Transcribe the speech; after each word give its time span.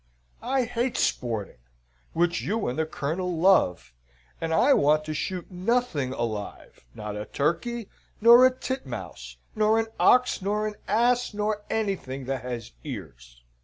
"I 0.41 0.63
hate 0.63 0.97
sporting, 0.97 1.59
which 2.13 2.41
you 2.41 2.67
and 2.67 2.79
the 2.79 2.87
Colonel 2.87 3.37
love, 3.37 3.93
and 4.41 4.51
I 4.51 4.73
want 4.73 5.05
to 5.05 5.13
shoot 5.13 5.51
nothing 5.51 6.11
alive, 6.11 6.83
not 6.95 7.15
a 7.15 7.25
turkey, 7.25 7.87
nor 8.19 8.43
a 8.43 8.49
titmouse, 8.49 9.37
nor 9.55 9.77
an 9.77 9.85
ox, 9.99 10.41
nor 10.41 10.65
an 10.65 10.73
ass, 10.87 11.35
nor 11.35 11.61
anything 11.69 12.25
that 12.25 12.41
has 12.41 12.71
ears. 12.83 13.43